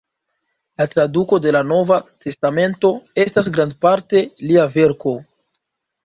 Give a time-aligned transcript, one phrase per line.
[0.81, 2.91] La traduko de la "Nova testamento"
[3.25, 5.13] estas grandparte lia verko.